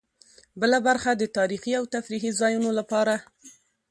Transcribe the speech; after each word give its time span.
بله 0.61 0.77
برخه 0.87 1.11
د 1.17 1.23
تاريخي 1.37 1.71
او 1.79 1.83
تفريحي 1.95 2.31
ځایونو 2.39 2.69
لپاره. 2.79 3.15